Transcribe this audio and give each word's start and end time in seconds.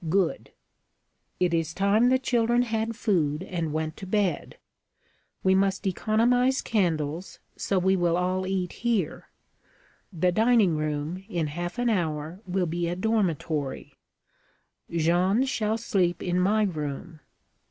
Good! 0.09 0.51
It 1.39 1.53
is 1.53 1.75
time 1.75 2.09
the 2.09 2.17
children 2.17 2.63
had 2.63 2.95
food 2.95 3.43
and 3.43 3.71
went 3.71 3.95
to 3.97 4.07
bed. 4.07 4.57
We 5.43 5.53
must 5.53 5.85
economize 5.85 6.63
candles, 6.63 7.37
so 7.55 7.77
we 7.77 7.95
will 7.95 8.17
all 8.17 8.47
eat 8.47 8.71
here. 8.81 9.29
The 10.11 10.31
dining 10.31 10.75
room, 10.75 11.23
in 11.29 11.45
half 11.45 11.77
an 11.77 11.91
hour, 11.91 12.41
will 12.47 12.65
be 12.65 12.87
a 12.87 12.95
dormitory. 12.95 13.93
Jeanne 14.89 15.45
shall 15.45 15.77
sleep 15.77 16.23
in 16.23 16.39
my 16.39 16.63
room. 16.63 17.19